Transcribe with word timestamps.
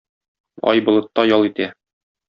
Ай 0.71 0.83
болытта 0.89 1.29
ял 1.37 1.49
итә. 1.53 1.73